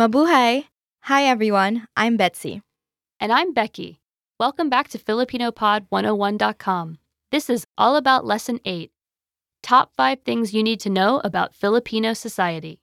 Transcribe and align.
Mabuhay! 0.00 0.64
Hi 1.02 1.24
everyone, 1.24 1.86
I'm 1.94 2.16
Betsy. 2.16 2.62
And 3.20 3.30
I'm 3.30 3.52
Becky. 3.52 4.00
Welcome 4.38 4.70
back 4.70 4.88
to 4.88 4.98
FilipinoPod101.com. 4.98 6.98
This 7.30 7.50
is 7.50 7.66
all 7.76 7.96
about 7.96 8.24
Lesson 8.24 8.60
8 8.64 8.90
Top 9.62 9.92
5 9.94 10.22
Things 10.22 10.54
You 10.54 10.62
Need 10.62 10.80
to 10.80 10.88
Know 10.88 11.20
About 11.22 11.54
Filipino 11.54 12.14
Society. 12.14 12.80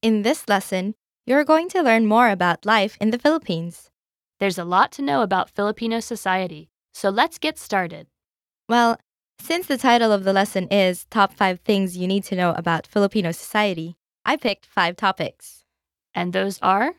In 0.00 0.22
this 0.22 0.48
lesson, 0.48 0.94
you're 1.26 1.42
going 1.42 1.68
to 1.70 1.82
learn 1.82 2.06
more 2.06 2.28
about 2.28 2.64
life 2.64 2.96
in 3.00 3.10
the 3.10 3.18
Philippines. 3.18 3.90
There's 4.38 4.58
a 4.58 4.64
lot 4.64 4.92
to 4.92 5.02
know 5.02 5.22
about 5.22 5.50
Filipino 5.50 5.98
society, 5.98 6.70
so 6.94 7.10
let's 7.10 7.40
get 7.40 7.58
started. 7.58 8.06
Well, 8.68 8.96
since 9.40 9.66
the 9.66 9.76
title 9.76 10.12
of 10.12 10.22
the 10.22 10.32
lesson 10.32 10.68
is 10.68 11.04
Top 11.10 11.32
5 11.32 11.58
Things 11.64 11.96
You 11.96 12.06
Need 12.06 12.22
to 12.26 12.36
Know 12.36 12.52
About 12.52 12.86
Filipino 12.86 13.32
Society, 13.32 13.96
I 14.24 14.36
picked 14.36 14.66
five 14.66 14.94
topics. 14.94 15.65
And 16.16 16.32
those 16.32 16.58
are 16.62 16.96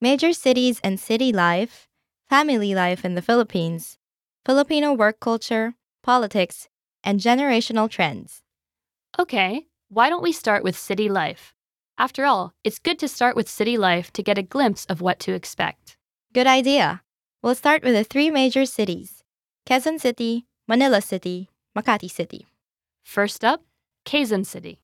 Major 0.00 0.32
cities 0.32 0.80
and 0.84 1.00
city 1.00 1.32
life, 1.32 1.88
family 2.30 2.72
life 2.72 3.04
in 3.04 3.16
the 3.16 3.22
Philippines, 3.22 3.98
Filipino 4.46 4.92
work 4.92 5.18
culture, 5.18 5.74
politics, 6.04 6.68
and 7.02 7.18
generational 7.18 7.90
trends. 7.90 8.42
Okay, 9.18 9.66
why 9.88 10.08
don't 10.08 10.22
we 10.22 10.30
start 10.30 10.62
with 10.62 10.78
city 10.78 11.08
life? 11.08 11.52
After 11.98 12.24
all, 12.24 12.52
it's 12.62 12.78
good 12.78 12.96
to 13.00 13.08
start 13.08 13.34
with 13.34 13.48
city 13.48 13.76
life 13.76 14.12
to 14.12 14.22
get 14.22 14.38
a 14.38 14.42
glimpse 14.42 14.84
of 14.84 15.00
what 15.00 15.18
to 15.20 15.32
expect. 15.32 15.96
Good 16.32 16.46
idea. 16.46 17.02
We'll 17.42 17.56
start 17.56 17.82
with 17.82 17.94
the 17.94 18.04
three 18.04 18.30
major 18.30 18.66
cities 18.66 19.24
Quezon 19.66 19.98
City, 19.98 20.46
Manila 20.68 21.00
City, 21.00 21.48
Makati 21.76 22.08
City. 22.08 22.46
First 23.02 23.44
up, 23.44 23.64
Quezon 24.06 24.46
City. 24.46 24.78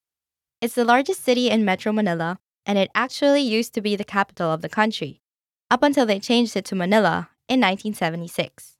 It's 0.61 0.75
the 0.75 0.85
largest 0.85 1.23
city 1.23 1.51
in 1.51 1.65
Metro 1.65 1.93
Manila, 1.93 2.41
and 2.67 2.79
it 2.79 2.91
actually 2.95 3.43
used 3.43 3.75
to 3.75 3.81
be 3.81 3.97
the 3.97 4.05
capital 4.05 4.53
of 4.53 4.63
the 4.63 4.69
country, 4.69 5.21
up 5.71 5.83
until 5.83 6.07
they 6.07 6.19
changed 6.19 6.57
it 6.57 6.65
to 6.67 6.75
Manila 6.75 7.31
in 7.49 7.61
1976. 7.61 8.77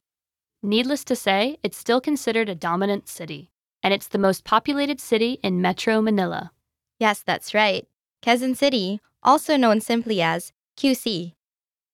Needless 0.63 1.05
to 1.05 1.17
say, 1.17 1.59
it's 1.63 1.77
still 1.77 2.01
considered 2.01 2.49
a 2.49 2.55
dominant 2.55 3.09
city, 3.09 3.51
and 3.83 3.93
it's 3.93 4.09
the 4.09 4.19
most 4.19 4.45
populated 4.45 5.01
city 5.01 5.39
in 5.43 5.61
Metro 5.61 6.01
Manila. 6.01 6.53
Yes, 6.99 7.23
that's 7.23 7.53
right. 7.53 7.87
Quezon 8.23 8.57
City, 8.57 9.01
also 9.23 9.57
known 9.57 9.81
simply 9.81 10.23
as 10.23 10.53
QC, 10.79 11.35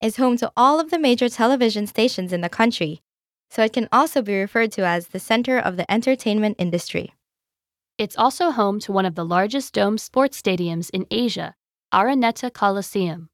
is 0.00 0.16
home 0.16 0.36
to 0.36 0.52
all 0.56 0.78
of 0.78 0.90
the 0.90 0.98
major 0.98 1.28
television 1.28 1.86
stations 1.86 2.32
in 2.32 2.40
the 2.40 2.48
country, 2.48 3.02
so 3.50 3.64
it 3.64 3.72
can 3.72 3.88
also 3.90 4.22
be 4.22 4.38
referred 4.38 4.70
to 4.72 4.86
as 4.86 5.08
the 5.08 5.18
center 5.18 5.58
of 5.58 5.76
the 5.76 5.90
entertainment 5.90 6.56
industry. 6.58 7.12
It's 7.98 8.16
also 8.16 8.52
home 8.52 8.78
to 8.80 8.92
one 8.92 9.04
of 9.04 9.16
the 9.16 9.24
largest 9.24 9.74
dome 9.74 9.98
sports 9.98 10.40
stadiums 10.40 10.88
in 10.90 11.06
Asia, 11.10 11.54
Araneta 11.92 12.52
Coliseum. 12.52 13.30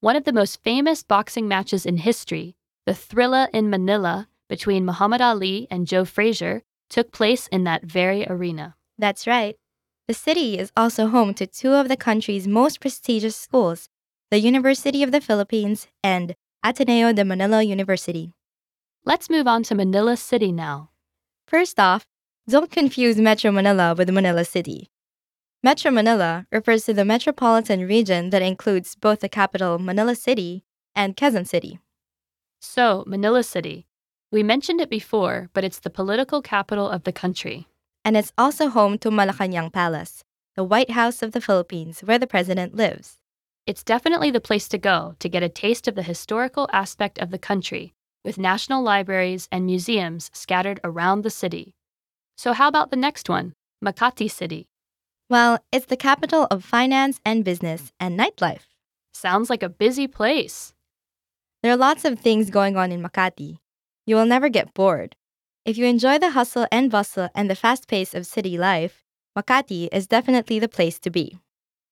One 0.00 0.16
of 0.16 0.24
the 0.24 0.32
most 0.32 0.62
famous 0.64 1.04
boxing 1.04 1.46
matches 1.46 1.86
in 1.86 1.98
history, 1.98 2.56
the 2.84 2.92
Thrilla 2.92 3.48
in 3.52 3.70
Manila 3.70 4.28
between 4.48 4.84
Muhammad 4.84 5.20
Ali 5.20 5.68
and 5.70 5.86
Joe 5.86 6.04
Frazier, 6.04 6.62
took 6.88 7.12
place 7.12 7.46
in 7.46 7.62
that 7.64 7.84
very 7.84 8.26
arena. 8.26 8.74
That's 8.98 9.28
right. 9.28 9.56
The 10.08 10.14
city 10.14 10.58
is 10.58 10.72
also 10.76 11.06
home 11.06 11.34
to 11.34 11.46
two 11.46 11.72
of 11.74 11.86
the 11.86 11.96
country's 11.96 12.48
most 12.48 12.80
prestigious 12.80 13.36
schools, 13.36 13.88
the 14.32 14.40
University 14.40 15.04
of 15.04 15.12
the 15.12 15.20
Philippines 15.20 15.86
and 16.02 16.34
Ateneo 16.64 17.12
de 17.12 17.24
Manila 17.24 17.62
University. 17.62 18.34
Let's 19.04 19.30
move 19.30 19.46
on 19.46 19.62
to 19.64 19.76
Manila 19.76 20.16
City 20.16 20.50
now. 20.50 20.90
First 21.46 21.78
off, 21.78 22.06
don't 22.48 22.72
confuse 22.72 23.18
Metro 23.18 23.52
Manila 23.52 23.94
with 23.96 24.10
Manila 24.10 24.44
City. 24.44 24.90
Metro 25.62 25.90
Manila 25.90 26.46
refers 26.50 26.86
to 26.86 26.94
the 26.94 27.04
metropolitan 27.04 27.86
region 27.86 28.30
that 28.30 28.40
includes 28.40 28.94
both 28.94 29.20
the 29.20 29.28
capital 29.28 29.78
Manila 29.78 30.14
City 30.14 30.64
and 30.94 31.14
Quezon 31.14 31.46
City. 31.46 31.78
So, 32.62 33.04
Manila 33.06 33.42
City. 33.42 33.86
We 34.32 34.42
mentioned 34.42 34.80
it 34.80 34.88
before, 34.88 35.50
but 35.52 35.62
it's 35.62 35.80
the 35.80 35.90
political 35.90 36.40
capital 36.40 36.88
of 36.88 37.04
the 37.04 37.12
country. 37.12 37.66
And 38.06 38.16
it's 38.16 38.32
also 38.38 38.70
home 38.70 38.96
to 39.00 39.10
Malacanang 39.10 39.70
Palace, 39.70 40.24
the 40.56 40.64
White 40.64 40.92
House 40.92 41.20
of 41.22 41.32
the 41.32 41.42
Philippines, 41.42 42.00
where 42.00 42.18
the 42.18 42.26
president 42.26 42.74
lives. 42.74 43.18
It's 43.66 43.84
definitely 43.84 44.30
the 44.30 44.40
place 44.40 44.66
to 44.68 44.78
go 44.78 45.14
to 45.18 45.28
get 45.28 45.42
a 45.42 45.50
taste 45.50 45.86
of 45.86 45.94
the 45.94 46.02
historical 46.02 46.70
aspect 46.72 47.18
of 47.18 47.30
the 47.30 47.38
country, 47.38 47.92
with 48.24 48.38
national 48.38 48.82
libraries 48.82 49.46
and 49.52 49.66
museums 49.66 50.30
scattered 50.32 50.80
around 50.82 51.20
the 51.20 51.28
city. 51.28 51.74
So, 52.38 52.54
how 52.54 52.68
about 52.68 52.88
the 52.88 52.96
next 52.96 53.28
one, 53.28 53.52
Makati 53.84 54.30
City? 54.30 54.69
Well, 55.30 55.60
it's 55.70 55.86
the 55.86 55.96
capital 55.96 56.48
of 56.50 56.64
finance 56.64 57.20
and 57.24 57.44
business 57.44 57.92
and 58.00 58.18
nightlife. 58.18 58.66
Sounds 59.14 59.48
like 59.48 59.62
a 59.62 59.68
busy 59.68 60.08
place. 60.08 60.74
There 61.62 61.70
are 61.70 61.76
lots 61.76 62.04
of 62.04 62.18
things 62.18 62.50
going 62.50 62.76
on 62.76 62.90
in 62.90 63.00
Makati. 63.00 63.60
You 64.06 64.16
will 64.16 64.26
never 64.26 64.48
get 64.48 64.74
bored. 64.74 65.14
If 65.64 65.78
you 65.78 65.86
enjoy 65.86 66.18
the 66.18 66.30
hustle 66.30 66.66
and 66.72 66.90
bustle 66.90 67.28
and 67.32 67.48
the 67.48 67.54
fast 67.54 67.86
pace 67.86 68.12
of 68.12 68.26
city 68.26 68.58
life, 68.58 69.04
Makati 69.38 69.88
is 69.92 70.08
definitely 70.08 70.58
the 70.58 70.68
place 70.68 70.98
to 70.98 71.10
be. 71.10 71.38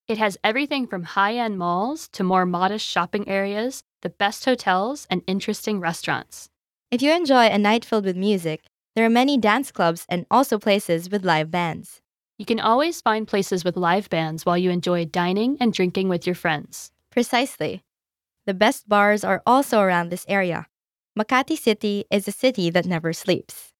It 0.09 0.19
has 0.19 0.37
everything 0.43 0.88
from 0.88 1.05
high 1.05 1.37
end 1.37 1.59
malls 1.59 2.09
to 2.15 2.25
more 2.25 2.44
modest 2.44 2.84
shopping 2.84 3.28
areas, 3.28 3.84
the 4.03 4.10
best 4.10 4.44
hotels, 4.47 5.06
and 5.10 5.22
interesting 5.28 5.78
restaurants. 5.78 6.50
If 6.91 7.03
you 7.03 7.12
enjoy 7.12 7.47
a 7.47 7.59
night 7.59 7.84
filled 7.84 8.06
with 8.06 8.16
music, 8.16 8.65
there 8.97 9.06
are 9.06 9.10
many 9.10 9.38
dance 9.38 9.70
clubs 9.70 10.06
and 10.09 10.26
also 10.28 10.59
places 10.59 11.09
with 11.09 11.25
live 11.25 11.53
bands. 11.53 12.00
You 12.38 12.47
can 12.47 12.60
always 12.60 13.00
find 13.00 13.26
places 13.26 13.65
with 13.65 13.76
live 13.76 14.09
bands 14.09 14.47
while 14.47 14.56
you 14.56 14.71
enjoy 14.71 15.04
dining 15.06 15.56
and 15.60 15.72
drinking 15.72 16.09
with 16.09 16.25
your 16.25 16.37
friends. 16.37 16.93
Precisely. 17.10 17.82
The 18.47 18.54
best 18.54 18.88
bars 18.88 19.25
are 19.25 19.43
also 19.44 19.81
around 19.81 20.10
this 20.10 20.25
area. 20.28 20.69
Makati 21.19 21.59
City 21.59 22.04
is 22.12 22.28
a 22.28 22.32
city 22.32 22.71
that 22.71 22.87
never 22.87 23.12
sleeps. 23.12 23.72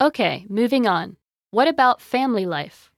Okay, 0.00 0.46
moving 0.48 0.86
on. 0.86 1.18
What 1.50 1.68
about 1.68 2.00
family 2.00 2.46
life? 2.46 2.90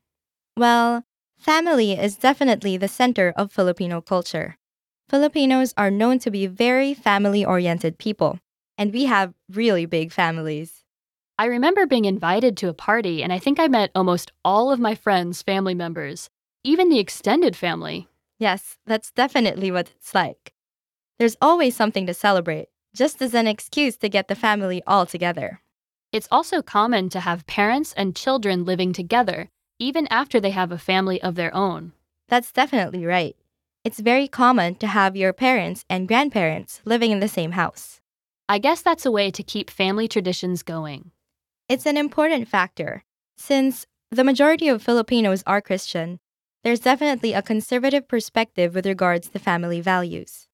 Well, 0.57 1.05
family 1.37 1.93
is 1.93 2.15
definitely 2.17 2.77
the 2.77 2.87
center 2.87 3.33
of 3.37 3.51
Filipino 3.51 4.01
culture. 4.01 4.57
Filipinos 5.09 5.75
are 5.77 5.91
known 5.91 6.21
to 6.21 6.31
be 6.31 6.47
very 6.47 6.95
family 6.95 7.45
oriented 7.45 7.99
people, 7.99 8.39
and 8.79 8.93
we 8.93 9.07
have 9.07 9.35
really 9.51 9.85
big 9.85 10.13
families. 10.13 10.82
I 11.43 11.47
remember 11.47 11.87
being 11.87 12.05
invited 12.05 12.57
to 12.59 12.69
a 12.69 12.73
party, 12.73 13.21
and 13.21 13.33
I 13.33 13.41
think 13.41 13.59
I 13.59 13.67
met 13.67 13.91
almost 13.97 14.31
all 14.45 14.71
of 14.71 14.79
my 14.79 14.95
friends' 14.95 15.43
family 15.43 15.75
members, 15.75 16.31
even 16.63 16.89
the 16.89 17.01
extended 17.01 17.57
family. 17.57 18.07
Yes, 18.39 18.79
that's 18.87 19.11
definitely 19.11 19.73
what 19.73 19.91
it's 19.91 20.15
like. 20.15 20.53
There's 21.19 21.37
always 21.43 21.75
something 21.75 22.07
to 22.07 22.15
celebrate, 22.15 22.69
just 22.95 23.21
as 23.21 23.35
an 23.35 23.49
excuse 23.49 23.97
to 23.97 24.09
get 24.09 24.29
the 24.29 24.37
family 24.37 24.85
all 24.87 25.05
together. 25.05 25.63
It's 26.13 26.29
also 26.31 26.63
common 26.63 27.09
to 27.09 27.19
have 27.19 27.45
parents 27.49 27.93
and 27.97 28.15
children 28.15 28.65
living 28.65 28.93
together, 28.93 29.49
even 29.81 30.07
after 30.13 30.39
they 30.39 30.51
have 30.51 30.71
a 30.71 30.79
family 30.79 31.21
of 31.23 31.35
their 31.35 31.53
own. 31.53 31.91
That's 32.29 32.53
definitely 32.53 33.05
right. 33.05 33.35
It's 33.83 33.99
very 33.99 34.29
common 34.29 34.77
to 34.77 34.87
have 34.87 35.17
your 35.17 35.33
parents 35.33 35.85
and 35.91 36.07
grandparents 36.07 36.81
living 36.85 37.11
in 37.11 37.19
the 37.19 37.27
same 37.27 37.51
house. 37.51 38.01
I 38.49 38.61
guess 38.61 38.81
that's 38.81 39.05
a 39.05 39.11
way 39.11 39.33
to 39.33 39.43
keep 39.43 39.71
family 39.71 40.07
traditions 40.07 40.63
going. 40.63 41.11
It's 41.73 41.87
an 41.87 41.97
important 41.97 42.49
factor. 42.49 43.03
Since 43.39 43.87
the 44.11 44.25
majority 44.25 44.69
of 44.69 44.83
Filipinos 44.83 45.43
are 45.47 45.63
Christian, 45.63 46.21
there's 46.65 46.81
definitely 46.81 47.33
a 47.33 47.41
conservative 47.41 48.07
perspective 48.07 48.75
with 48.75 48.85
regards 48.85 49.31
to 49.31 49.39
family 49.39 49.81
values. 49.81 50.49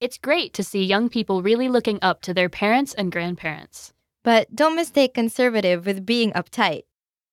It's 0.00 0.18
great 0.18 0.52
to 0.54 0.64
see 0.64 0.84
young 0.84 1.08
people 1.08 1.42
really 1.42 1.68
looking 1.68 2.00
up 2.02 2.22
to 2.22 2.34
their 2.34 2.48
parents 2.48 2.92
and 2.92 3.12
grandparents. 3.12 3.92
But 4.24 4.52
don't 4.52 4.74
mistake 4.74 5.14
conservative 5.14 5.86
with 5.86 6.04
being 6.04 6.32
uptight. 6.32 6.82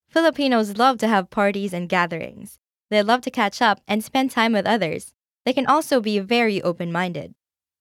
Filipinos 0.07 0.77
love 0.77 0.99
to 0.99 1.07
have 1.07 1.31
parties 1.31 1.73
and 1.73 1.89
gatherings. 1.89 2.59
They 2.91 3.01
love 3.01 3.21
to 3.21 3.31
catch 3.31 3.59
up 3.59 3.81
and 3.87 4.03
spend 4.03 4.29
time 4.29 4.53
with 4.53 4.67
others. 4.67 5.15
They 5.45 5.53
can 5.53 5.65
also 5.65 5.99
be 5.99 6.19
very 6.19 6.61
open 6.61 6.91
minded. 6.91 7.33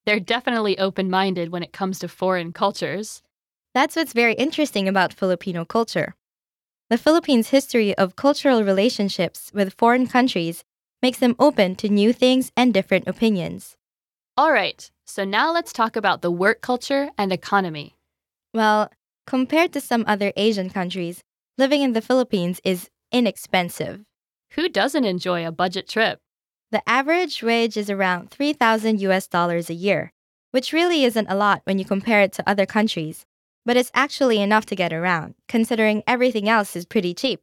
They're 0.06 0.20
definitely 0.20 0.78
open 0.78 1.10
minded 1.10 1.50
when 1.50 1.62
it 1.62 1.74
comes 1.74 1.98
to 1.98 2.08
foreign 2.08 2.54
cultures. 2.54 3.20
That's 3.72 3.94
what's 3.94 4.12
very 4.12 4.34
interesting 4.34 4.88
about 4.88 5.12
Filipino 5.12 5.64
culture. 5.64 6.14
The 6.88 6.98
Philippines' 6.98 7.50
history 7.50 7.96
of 7.96 8.16
cultural 8.16 8.64
relationships 8.64 9.52
with 9.54 9.74
foreign 9.78 10.08
countries 10.08 10.64
makes 11.02 11.18
them 11.18 11.36
open 11.38 11.76
to 11.76 11.88
new 11.88 12.12
things 12.12 12.50
and 12.56 12.74
different 12.74 13.06
opinions. 13.06 13.76
All 14.36 14.52
right, 14.52 14.90
so 15.06 15.24
now 15.24 15.52
let's 15.52 15.72
talk 15.72 15.94
about 15.94 16.20
the 16.20 16.32
work 16.32 16.62
culture 16.62 17.10
and 17.16 17.32
economy. 17.32 17.94
Well, 18.52 18.90
compared 19.24 19.72
to 19.74 19.80
some 19.80 20.04
other 20.08 20.32
Asian 20.36 20.68
countries, 20.68 21.22
living 21.56 21.82
in 21.82 21.92
the 21.92 22.02
Philippines 22.02 22.60
is 22.64 22.90
inexpensive. 23.12 24.00
Who 24.54 24.68
doesn't 24.68 25.04
enjoy 25.04 25.46
a 25.46 25.52
budget 25.52 25.88
trip? 25.88 26.18
The 26.72 26.82
average 26.88 27.40
wage 27.40 27.76
is 27.76 27.88
around 27.88 28.30
3,000 28.30 29.00
US 29.00 29.28
dollars 29.28 29.70
a 29.70 29.74
year, 29.74 30.12
which 30.50 30.72
really 30.72 31.04
isn't 31.04 31.30
a 31.30 31.36
lot 31.36 31.62
when 31.64 31.78
you 31.78 31.84
compare 31.84 32.20
it 32.22 32.32
to 32.32 32.48
other 32.48 32.66
countries, 32.66 33.26
but 33.64 33.76
it's 33.76 33.90
actually 33.94 34.40
enough 34.40 34.66
to 34.66 34.76
get 34.76 34.92
around, 34.92 35.34
considering 35.48 36.02
everything 36.06 36.48
else 36.48 36.76
is 36.76 36.84
pretty 36.86 37.14
cheap. 37.14 37.42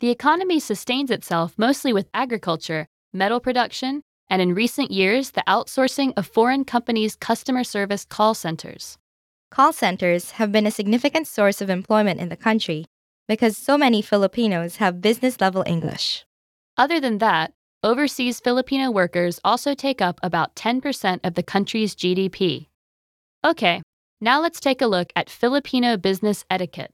The 0.00 0.10
economy 0.10 0.60
sustains 0.60 1.10
itself 1.10 1.54
mostly 1.56 1.92
with 1.92 2.10
agriculture, 2.12 2.86
metal 3.12 3.40
production, 3.40 4.02
and 4.28 4.42
in 4.42 4.54
recent 4.54 4.90
years, 4.90 5.30
the 5.30 5.44
outsourcing 5.46 6.12
of 6.16 6.26
foreign 6.26 6.64
companies' 6.64 7.16
customer 7.16 7.64
service 7.64 8.04
call 8.04 8.34
centers. 8.34 8.98
Call 9.50 9.72
centers 9.72 10.32
have 10.32 10.52
been 10.52 10.66
a 10.66 10.70
significant 10.70 11.26
source 11.26 11.60
of 11.60 11.70
employment 11.70 12.20
in 12.20 12.28
the 12.28 12.36
country 12.36 12.84
because 13.28 13.56
so 13.56 13.78
many 13.78 14.02
Filipinos 14.02 14.76
have 14.76 15.00
business 15.00 15.40
level 15.40 15.64
English. 15.66 16.26
Other 16.76 17.00
than 17.00 17.18
that, 17.18 17.52
overseas 17.82 18.40
Filipino 18.40 18.90
workers 18.90 19.40
also 19.44 19.74
take 19.74 20.02
up 20.02 20.18
about 20.22 20.54
10% 20.56 21.20
of 21.24 21.34
the 21.34 21.42
country's 21.42 21.94
GDP. 21.94 22.66
Okay, 23.44 23.82
now 24.26 24.42
let's 24.42 24.58
take 24.58 24.82
a 24.82 24.88
look 24.88 25.12
at 25.14 25.30
Filipino 25.30 25.96
business 25.96 26.44
etiquette. 26.50 26.92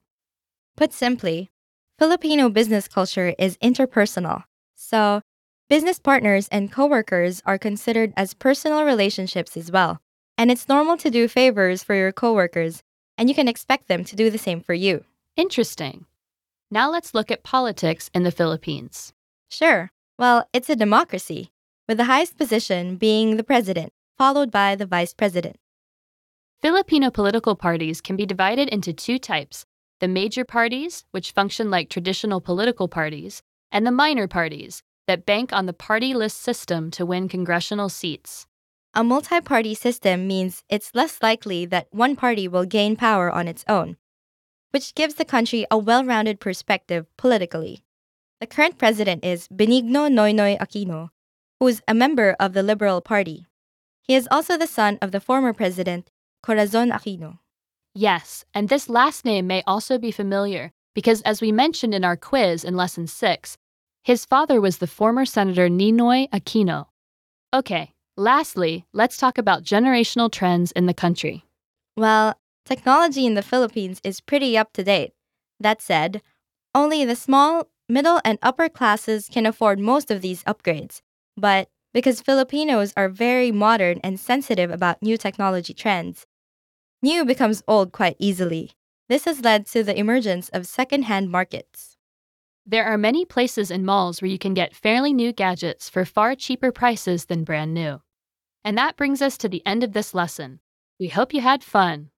Put 0.77 0.93
simply, 0.93 1.51
Filipino 1.99 2.51
business 2.51 2.87
culture 2.87 3.35
is 3.39 3.57
interpersonal. 3.57 4.45
So, 4.75 5.23
business 5.71 5.99
partners 5.99 6.47
and 6.53 6.71
coworkers 6.71 7.41
are 7.47 7.57
considered 7.57 8.13
as 8.19 8.35
personal 8.35 8.85
relationships 8.85 9.57
as 9.57 9.73
well. 9.73 9.99
And 10.37 10.51
it's 10.51 10.69
normal 10.69 10.99
to 10.99 11.09
do 11.09 11.27
favors 11.27 11.83
for 11.83 11.95
your 11.95 12.13
coworkers, 12.13 12.83
and 13.17 13.31
you 13.31 13.35
can 13.35 13.49
expect 13.49 13.89
them 13.89 14.05
to 14.05 14.15
do 14.15 14.29
the 14.29 14.37
same 14.37 14.61
for 14.61 14.75
you. 14.75 15.07
Interesting. 15.35 16.05
Now 16.71 16.91
let's 16.91 17.15
look 17.15 17.31
at 17.31 17.43
politics 17.43 18.11
in 18.13 18.25
the 18.25 18.31
Philippines. 18.31 19.15
Sure. 19.49 19.91
Well, 20.19 20.47
it's 20.53 20.69
a 20.69 20.77
democracy, 20.77 21.51
with 21.89 21.97
the 21.97 22.05
highest 22.13 22.37
position 22.37 22.97
being 22.97 23.39
the 23.39 23.45
president, 23.45 23.95
followed 24.19 24.51
by 24.51 24.77
the 24.77 24.85
vice 24.85 25.15
president. 25.15 25.57
Filipino 26.63 27.11
political 27.11 27.57
parties 27.57 28.01
can 28.01 28.15
be 28.15 28.25
divided 28.25 28.69
into 28.69 28.93
two 28.93 29.19
types 29.19 29.67
the 29.99 30.07
major 30.07 30.45
parties, 30.45 31.05
which 31.11 31.33
function 31.33 31.71
like 31.71 31.89
traditional 31.89 32.41
political 32.41 32.87
parties, 32.87 33.43
and 33.73 33.85
the 33.85 33.91
minor 33.91 34.29
parties, 34.29 34.85
that 35.09 35.27
bank 35.27 35.53
on 35.53 35.67
the 35.67 35.73
party 35.73 36.15
list 36.15 36.41
system 36.41 36.89
to 36.93 37.05
win 37.05 37.29
congressional 37.29 37.89
seats. 37.89 38.47
A 38.95 39.03
multi 39.03 39.41
party 39.41 39.75
system 39.75 40.29
means 40.29 40.63
it's 40.69 40.95
less 40.95 41.21
likely 41.21 41.67
that 41.67 41.89
one 41.91 42.15
party 42.15 42.47
will 42.47 42.65
gain 42.65 42.95
power 42.95 43.29
on 43.29 43.49
its 43.49 43.65
own, 43.69 43.97
which 44.71 44.95
gives 44.95 45.15
the 45.15 45.25
country 45.25 45.67
a 45.69 45.77
well 45.77 46.05
rounded 46.05 46.39
perspective 46.39 47.07
politically. 47.17 47.83
The 48.41 48.47
current 48.47 48.79
president 48.79 49.25
is 49.25 49.49
Benigno 49.49 50.09
Noynoy 50.09 50.59
Aquino, 50.59 51.11
who 51.59 51.67
is 51.67 51.83
a 51.89 51.95
member 51.95 52.37
of 52.39 52.53
the 52.53 52.63
Liberal 52.63 53.01
Party. 53.01 53.47
He 54.01 54.15
is 54.15 54.29
also 54.31 54.57
the 54.57 54.69
son 54.69 54.99
of 55.03 55.11
the 55.11 55.21
former 55.21 55.53
president, 55.53 56.12
Corazon 56.43 56.91
Aquino. 56.91 57.39
Yes, 57.95 58.45
and 58.53 58.69
this 58.69 58.89
last 58.89 59.25
name 59.25 59.47
may 59.47 59.63
also 59.67 59.99
be 59.99 60.11
familiar 60.11 60.73
because, 60.95 61.23
as 61.23 61.41
we 61.41 61.53
mentioned 61.53 61.95
in 61.95 62.05
our 62.05 62.17
quiz 62.17 62.65
in 62.65 62.77
Lesson 62.77 63.07
6, 63.07 63.57
his 64.03 64.25
father 64.25 64.61
was 64.61 64.79
the 64.79 64.87
former 64.87 65.25
Senator 65.25 65.69
Ninoy 65.69 66.29
Aquino. 66.31 66.87
Okay, 67.55 67.93
lastly, 68.17 68.87
let's 68.93 69.17
talk 69.17 69.39
about 69.39 69.63
generational 69.63 70.31
trends 70.31 70.73
in 70.73 70.87
the 70.87 70.95
country. 70.95 71.45
Well, 71.97 72.35
technology 72.65 73.27
in 73.27 73.35
the 73.35 73.43
Philippines 73.43 74.01
is 74.03 74.21
pretty 74.21 74.59
up 74.59 74.73
to 74.73 74.83
date. 74.83 75.13
That 75.61 75.81
said, 75.81 76.23
only 76.75 77.05
the 77.05 77.15
small, 77.15 77.69
middle, 77.89 78.21
and 78.25 78.39
upper 78.43 78.69
classes 78.69 79.29
can 79.31 79.47
afford 79.47 79.79
most 79.79 80.11
of 80.11 80.23
these 80.23 80.43
upgrades. 80.45 81.03
But 81.37 81.69
because 81.93 82.23
Filipinos 82.23 82.93
are 82.97 83.09
very 83.09 83.53
modern 83.53 84.01
and 84.03 84.19
sensitive 84.19 84.71
about 84.71 85.03
new 85.03 85.17
technology 85.19 85.75
trends, 85.75 86.27
new 87.03 87.25
becomes 87.25 87.63
old 87.67 87.93
quite 87.93 88.17
easily. 88.19 88.73
This 89.09 89.25
has 89.27 89.43
led 89.43 89.67
to 89.67 89.83
the 89.83 89.99
emergence 89.99 90.49
of 90.51 90.67
second-hand 90.67 91.31
markets. 91.31 91.97
There 92.65 92.85
are 92.85 92.97
many 92.97 93.25
places 93.25 93.71
in 93.71 93.85
malls 93.85 94.23
where 94.23 94.31
you 94.31 94.39
can 94.39 94.55
get 94.55 94.75
fairly 94.75 95.13
new 95.13 95.33
gadgets 95.33 95.91
for 95.91 96.05
far 96.05 96.37
cheaper 96.37 96.71
prices 96.71 97.25
than 97.25 97.43
brand 97.43 97.75
new. 97.75 98.01
And 98.65 98.79
that 98.79 98.97
brings 98.97 99.21
us 99.21 99.37
to 99.39 99.49
the 99.49 99.67
end 99.67 99.83
of 99.83 99.93
this 99.93 100.15
lesson. 100.15 100.61
We 101.01 101.09
hope 101.09 101.35
you 101.35 101.41
had 101.41 101.65
fun. 101.65 102.11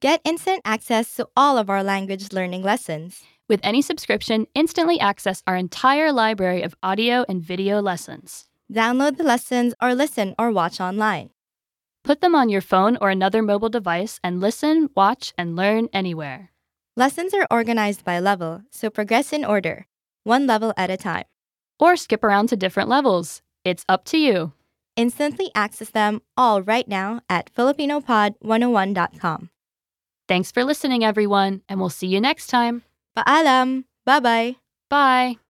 Get 0.00 0.20
instant 0.24 0.62
access 0.64 1.14
to 1.14 1.28
all 1.36 1.56
of 1.56 1.70
our 1.70 1.84
language 1.84 2.32
learning 2.32 2.64
lessons. 2.64 3.22
With 3.48 3.60
any 3.62 3.82
subscription, 3.82 4.48
instantly 4.54 4.98
access 4.98 5.44
our 5.46 5.54
entire 5.54 6.10
library 6.10 6.62
of 6.62 6.74
audio 6.82 7.24
and 7.28 7.40
video 7.40 7.80
lessons. 7.80 8.48
Download 8.72 9.16
the 9.16 9.22
lessons 9.22 9.74
or 9.80 9.94
listen 9.94 10.34
or 10.38 10.50
watch 10.50 10.80
online. 10.80 11.30
Put 12.04 12.20
them 12.20 12.34
on 12.34 12.48
your 12.48 12.60
phone 12.60 12.98
or 13.00 13.10
another 13.10 13.42
mobile 13.42 13.68
device 13.68 14.18
and 14.24 14.40
listen, 14.40 14.90
watch, 14.96 15.32
and 15.38 15.54
learn 15.54 15.88
anywhere. 15.92 16.50
Lessons 16.96 17.32
are 17.32 17.46
organized 17.50 18.04
by 18.04 18.18
level, 18.18 18.62
so 18.70 18.90
progress 18.90 19.32
in 19.32 19.44
order, 19.44 19.86
one 20.24 20.46
level 20.46 20.74
at 20.76 20.90
a 20.90 20.96
time. 20.96 21.24
Or 21.78 21.96
skip 21.96 22.22
around 22.24 22.48
to 22.48 22.56
different 22.56 22.88
levels. 22.88 23.42
It's 23.64 23.84
up 23.88 24.04
to 24.06 24.18
you. 24.18 24.52
Instantly 24.96 25.50
access 25.54 25.90
them 25.90 26.20
all 26.36 26.60
right 26.62 26.86
now 26.86 27.20
at 27.28 27.52
FilipinoPod101.com. 27.54 29.50
Thanks 30.28 30.52
for 30.52 30.64
listening, 30.64 31.04
everyone, 31.04 31.62
and 31.68 31.80
we'll 31.80 31.88
see 31.90 32.08
you 32.08 32.20
next 32.20 32.48
time. 32.48 32.82
Paalam! 33.16 33.84
Bye-bye! 34.04 34.56
Bye. 34.90 35.41